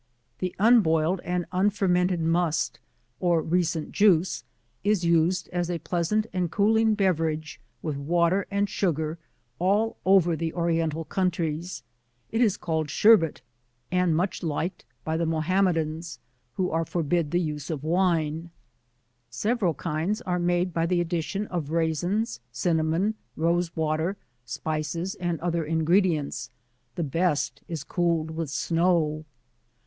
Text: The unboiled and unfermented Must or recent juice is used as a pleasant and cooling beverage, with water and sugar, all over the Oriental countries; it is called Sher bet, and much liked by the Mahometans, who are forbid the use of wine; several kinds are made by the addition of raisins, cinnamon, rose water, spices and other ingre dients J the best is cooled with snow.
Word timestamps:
The 0.39 0.55
unboiled 0.57 1.21
and 1.23 1.45
unfermented 1.51 2.21
Must 2.21 2.79
or 3.19 3.39
recent 3.39 3.91
juice 3.91 4.43
is 4.83 5.05
used 5.05 5.47
as 5.49 5.69
a 5.69 5.77
pleasant 5.77 6.25
and 6.33 6.49
cooling 6.49 6.95
beverage, 6.95 7.61
with 7.83 7.97
water 7.97 8.47
and 8.49 8.67
sugar, 8.67 9.19
all 9.59 9.97
over 10.03 10.35
the 10.35 10.55
Oriental 10.55 11.05
countries; 11.05 11.83
it 12.31 12.41
is 12.41 12.57
called 12.57 12.89
Sher 12.89 13.15
bet, 13.15 13.41
and 13.91 14.15
much 14.15 14.41
liked 14.41 14.85
by 15.03 15.17
the 15.17 15.27
Mahometans, 15.27 16.17
who 16.55 16.71
are 16.71 16.83
forbid 16.83 17.29
the 17.29 17.39
use 17.39 17.69
of 17.69 17.83
wine; 17.83 18.49
several 19.29 19.75
kinds 19.75 20.19
are 20.21 20.39
made 20.39 20.73
by 20.73 20.87
the 20.87 20.99
addition 20.99 21.45
of 21.49 21.69
raisins, 21.69 22.39
cinnamon, 22.51 23.13
rose 23.35 23.75
water, 23.75 24.17
spices 24.45 25.13
and 25.13 25.39
other 25.41 25.63
ingre 25.63 26.01
dients 26.03 26.47
J 26.47 26.53
the 26.95 27.03
best 27.03 27.61
is 27.67 27.83
cooled 27.83 28.31
with 28.31 28.49
snow. 28.49 29.25